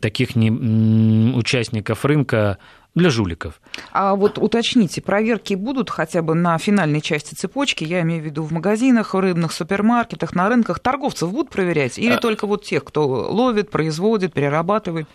таких 0.00 0.34
не, 0.34 0.50
участников 0.50 2.04
рынка, 2.04 2.58
для 2.96 3.08
жуликов. 3.08 3.60
А 3.92 4.16
вот 4.16 4.36
уточните, 4.38 5.00
проверки 5.00 5.54
будут 5.54 5.90
хотя 5.90 6.22
бы 6.22 6.34
на 6.34 6.58
финальной 6.58 7.00
части 7.00 7.36
цепочки, 7.36 7.84
я 7.84 8.00
имею 8.00 8.20
в 8.20 8.24
виду 8.24 8.42
в 8.42 8.50
магазинах, 8.50 9.14
в 9.14 9.20
рыбных 9.20 9.52
супермаркетах, 9.52 10.34
на 10.34 10.48
рынках, 10.48 10.80
торговцев 10.80 11.30
будут 11.30 11.50
проверять? 11.52 12.00
Или 12.00 12.14
а... 12.14 12.18
только 12.18 12.48
вот 12.48 12.64
тех, 12.64 12.82
кто 12.82 13.06
ловит, 13.06 13.70
производит, 13.70 14.32
перерабатывает? 14.32 15.06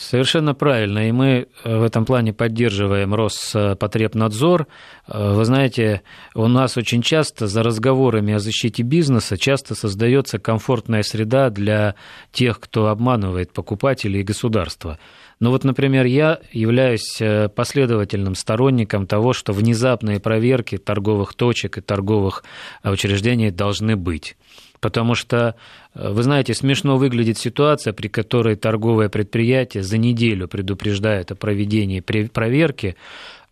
Совершенно 0.00 0.54
правильно, 0.54 1.06
и 1.10 1.12
мы 1.12 1.46
э, 1.62 1.78
в 1.78 1.82
этом 1.82 2.06
плане 2.06 2.32
поддерживаем 2.32 3.14
Роспотребнадзор. 3.14 4.66
Э, 5.06 5.34
вы 5.34 5.44
знаете, 5.44 6.00
у 6.34 6.48
нас 6.48 6.78
очень 6.78 7.02
часто 7.02 7.46
за 7.46 7.62
разговорами 7.62 8.32
о 8.32 8.38
защите 8.38 8.82
бизнеса 8.82 9.36
часто 9.36 9.74
создается 9.74 10.38
комфортная 10.38 11.02
среда 11.02 11.50
для 11.50 11.96
тех, 12.32 12.60
кто 12.60 12.86
обманывает 12.86 13.52
покупателей 13.52 14.20
и 14.20 14.24
государства. 14.24 14.98
Ну 15.38 15.50
вот, 15.50 15.64
например, 15.64 16.06
я 16.06 16.38
являюсь 16.50 17.20
э, 17.20 17.50
последовательным 17.50 18.36
сторонником 18.36 19.06
того, 19.06 19.34
что 19.34 19.52
внезапные 19.52 20.18
проверки 20.18 20.78
торговых 20.78 21.34
точек 21.34 21.76
и 21.76 21.82
торговых 21.82 22.42
учреждений 22.82 23.50
должны 23.50 23.96
быть. 23.96 24.38
Потому 24.80 25.14
что, 25.14 25.56
э, 25.94 26.10
вы 26.10 26.22
знаете, 26.22 26.54
смешно 26.54 26.96
выглядит 26.96 27.38
ситуация, 27.38 27.92
при 27.92 28.08
которой 28.08 28.56
торговое 28.56 29.08
предприятие 29.08 29.82
за 29.82 29.98
неделю 29.98 30.48
предупреждает 30.48 31.30
о 31.30 31.36
проведении 31.36 32.00
проверки, 32.00 32.96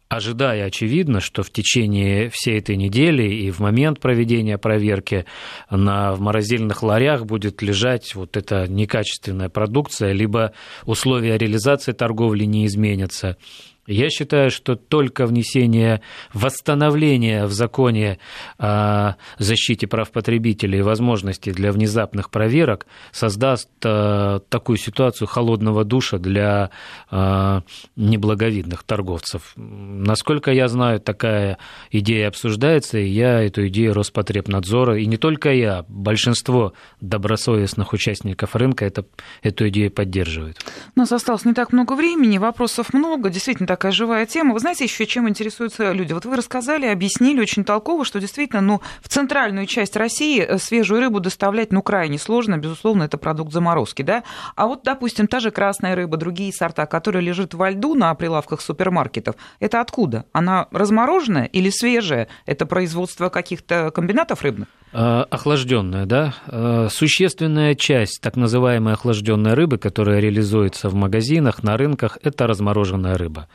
ожидая, 0.08 0.64
очевидно, 0.64 1.20
что 1.20 1.42
в 1.42 1.50
течение 1.50 2.30
всей 2.30 2.58
этой 2.58 2.76
недели 2.76 3.24
и 3.30 3.50
в 3.50 3.58
момент 3.60 4.00
проведения 4.00 4.56
проверки 4.56 5.26
на, 5.70 6.14
в 6.14 6.20
морозильных 6.20 6.82
ларях 6.82 7.26
будет 7.26 7.60
лежать 7.60 8.14
вот 8.14 8.36
эта 8.36 8.66
некачественная 8.66 9.50
продукция, 9.50 10.12
либо 10.12 10.52
условия 10.86 11.36
реализации 11.36 11.92
торговли 11.92 12.44
не 12.44 12.66
изменятся. 12.66 13.36
Я 13.88 14.10
считаю, 14.10 14.50
что 14.50 14.76
только 14.76 15.26
внесение 15.26 16.02
восстановления 16.34 17.46
в 17.46 17.52
законе 17.52 18.18
о 18.58 19.14
защите 19.38 19.86
прав 19.86 20.10
потребителей 20.10 20.80
и 20.80 20.82
возможности 20.82 21.50
для 21.50 21.72
внезапных 21.72 22.28
проверок 22.28 22.86
создаст 23.12 23.70
э, 23.82 24.40
такую 24.50 24.76
ситуацию 24.76 25.26
холодного 25.26 25.84
душа 25.84 26.18
для 26.18 26.70
э, 27.10 27.60
неблаговидных 27.96 28.82
торговцев. 28.82 29.54
Насколько 29.56 30.52
я 30.52 30.68
знаю, 30.68 31.00
такая 31.00 31.56
идея 31.90 32.28
обсуждается, 32.28 32.98
и 32.98 33.08
я 33.08 33.40
эту 33.40 33.68
идею 33.68 33.94
Роспотребнадзора, 33.94 34.98
и 34.98 35.06
не 35.06 35.16
только 35.16 35.50
я, 35.50 35.86
большинство 35.88 36.74
добросовестных 37.00 37.94
участников 37.94 38.54
рынка 38.54 38.84
это, 38.84 39.06
эту 39.42 39.66
идею 39.70 39.90
поддерживают. 39.90 40.58
У 40.94 41.00
нас 41.00 41.10
осталось 41.10 41.46
не 41.46 41.54
так 41.54 41.72
много 41.72 41.94
времени, 41.94 42.36
вопросов 42.36 42.92
много, 42.92 43.30
действительно 43.30 43.66
так 43.66 43.77
такая 43.78 43.92
живая 43.92 44.26
тема. 44.26 44.54
Вы 44.54 44.60
знаете 44.60 44.84
еще, 44.84 45.06
чем 45.06 45.28
интересуются 45.28 45.92
люди? 45.92 46.12
Вот 46.12 46.24
вы 46.24 46.34
рассказали, 46.34 46.86
объяснили 46.86 47.40
очень 47.40 47.62
толково, 47.62 48.04
что 48.04 48.18
действительно, 48.18 48.60
ну, 48.60 48.82
в 49.00 49.08
центральную 49.08 49.66
часть 49.66 49.94
России 49.94 50.40
э, 50.42 50.58
свежую 50.58 51.00
рыбу 51.00 51.20
доставлять, 51.20 51.70
ну, 51.70 51.80
крайне 51.80 52.18
сложно. 52.18 52.58
Безусловно, 52.58 53.04
это 53.04 53.18
продукт 53.18 53.52
заморозки, 53.52 54.02
да? 54.02 54.24
А 54.56 54.66
вот, 54.66 54.82
допустим, 54.82 55.28
та 55.28 55.38
же 55.38 55.52
красная 55.52 55.94
рыба, 55.94 56.16
другие 56.16 56.52
сорта, 56.52 56.86
которые 56.86 57.22
лежат 57.22 57.54
во 57.54 57.70
льду 57.70 57.94
на 57.94 58.12
прилавках 58.16 58.60
супермаркетов, 58.60 59.36
это 59.60 59.80
откуда? 59.80 60.24
Она 60.32 60.66
размороженная 60.72 61.44
или 61.44 61.70
свежая? 61.70 62.26
Это 62.46 62.66
производство 62.66 63.28
каких-то 63.28 63.92
комбинатов 63.92 64.42
рыбных? 64.42 64.66
Э, 64.92 65.24
охлажденная, 65.28 66.06
да, 66.06 66.34
э, 66.46 66.88
существенная 66.90 67.74
часть 67.74 68.20
так 68.22 68.36
называемой 68.36 68.94
охлажденной 68.94 69.52
рыбы, 69.52 69.76
которая 69.76 70.20
реализуется 70.20 70.88
в 70.88 70.94
магазинах, 70.94 71.62
на 71.62 71.76
рынках, 71.76 72.18
это 72.22 72.46
размороженная 72.46 73.18
рыба. 73.18 73.48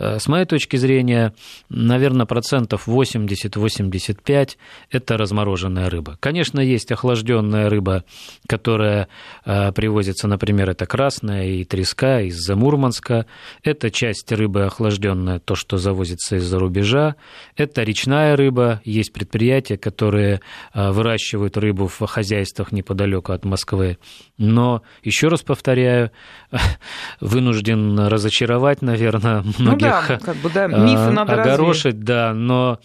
С 0.00 0.28
моей 0.28 0.46
точки 0.46 0.76
зрения, 0.76 1.34
наверное, 1.68 2.24
процентов 2.24 2.88
80-85– 2.88 4.56
это 4.90 5.18
размороженная 5.18 5.90
рыба. 5.90 6.16
Конечно, 6.20 6.58
есть 6.58 6.90
охлажденная 6.90 7.68
рыба, 7.68 8.04
которая 8.46 9.08
привозится, 9.44 10.26
например, 10.26 10.70
это 10.70 10.86
красная 10.86 11.48
и 11.48 11.64
треска 11.64 12.22
из-за 12.22 12.56
Мурманска. 12.56 13.26
Это 13.62 13.90
часть 13.90 14.32
рыбы 14.32 14.64
охлажденная, 14.64 15.38
то, 15.38 15.54
что 15.54 15.76
завозится 15.76 16.36
из-за 16.36 16.58
рубежа. 16.58 17.16
Это 17.56 17.82
речная 17.82 18.36
рыба. 18.36 18.80
Есть 18.84 19.12
предприятия, 19.12 19.76
которые 19.76 20.40
выращивают 20.74 21.58
рыбу 21.58 21.88
в 21.88 22.06
хозяйствах 22.06 22.72
неподалеку 22.72 23.32
от 23.32 23.44
Москвы. 23.44 23.98
Но, 24.38 24.82
еще 25.02 25.28
раз 25.28 25.42
повторяю, 25.42 26.10
вынужден 27.20 27.98
разочаровать, 27.98 28.80
наверное, 28.80 29.44
многих. 29.58 29.86
Ну 29.86 29.89
как 30.20 30.36
бы, 30.36 30.50
да, 30.50 30.66
мифы 30.66 31.10
надо 31.10 31.40
огорошить, 31.40 31.84
развить. 31.84 32.04
да, 32.04 32.32
но, 32.34 32.78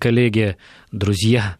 коллеги, 0.00 0.56
друзья, 0.90 1.56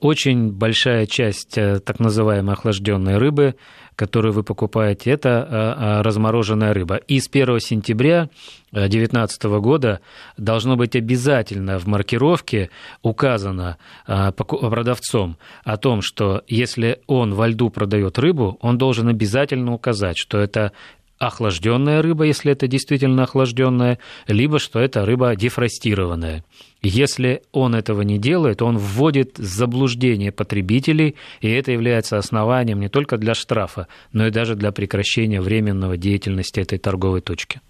очень 0.00 0.52
большая 0.52 1.06
часть 1.06 1.58
э, 1.58 1.80
так 1.80 2.00
называемой 2.00 2.54
охлажденной 2.54 3.18
рыбы 3.18 3.54
которую 3.96 4.32
вы 4.32 4.42
покупаете, 4.42 5.10
это 5.10 5.46
а, 5.48 5.98
а, 5.98 6.02
размороженная 6.02 6.74
рыба. 6.74 6.96
И 6.96 7.20
с 7.20 7.28
1 7.28 7.60
сентября 7.60 8.28
2019 8.72 9.44
года 9.60 10.00
должно 10.36 10.76
быть 10.76 10.96
обязательно 10.96 11.78
в 11.78 11.86
маркировке 11.86 12.70
указано 13.02 13.78
а, 14.06 14.32
продавцом 14.32 15.36
о 15.64 15.76
том, 15.76 16.02
что 16.02 16.42
если 16.48 17.00
он 17.06 17.34
во 17.34 17.48
льду 17.48 17.70
продает 17.70 18.18
рыбу, 18.18 18.58
он 18.60 18.78
должен 18.78 19.08
обязательно 19.08 19.72
указать, 19.72 20.16
что 20.18 20.38
это 20.38 20.72
охлажденная 21.18 22.02
рыба, 22.02 22.24
если 22.24 22.52
это 22.52 22.66
действительно 22.66 23.24
охлажденная, 23.24 23.98
либо 24.26 24.58
что 24.58 24.80
это 24.80 25.04
рыба 25.04 25.36
дефростированная. 25.36 26.44
Если 26.82 27.42
он 27.52 27.74
этого 27.74 28.02
не 28.02 28.18
делает, 28.18 28.60
он 28.60 28.76
вводит 28.76 29.36
заблуждение 29.36 30.32
потребителей, 30.32 31.16
и 31.40 31.50
это 31.50 31.72
является 31.72 32.18
основанием 32.18 32.80
не 32.80 32.88
только 32.88 33.16
для 33.16 33.34
штрафа, 33.34 33.88
но 34.12 34.26
и 34.26 34.30
даже 34.30 34.54
для 34.54 34.70
прекращения 34.72 35.40
временного 35.40 35.96
деятельности 35.96 36.60
этой 36.60 36.78
торговой 36.78 37.20
точки. 37.20 37.60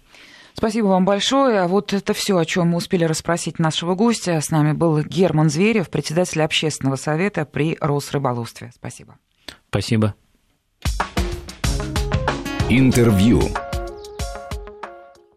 Спасибо 0.57 0.87
вам 0.87 1.03
большое. 1.03 1.67
Вот 1.67 1.91
это 1.91 2.13
все, 2.13 2.37
о 2.37 2.45
чем 2.45 2.69
мы 2.69 2.77
успели 2.77 3.03
расспросить 3.03 3.59
нашего 3.59 3.93
гостя. 3.93 4.39
С 4.39 4.51
нами 4.51 4.71
был 4.71 5.03
Герман 5.03 5.49
Зверев, 5.49 5.89
председатель 5.89 6.41
общественного 6.41 6.95
совета 6.95 7.45
при 7.45 7.77
Росрыболовстве. 7.81 8.71
Спасибо. 8.73 9.17
Спасибо. 9.69 10.15
Интервью. 12.69 13.41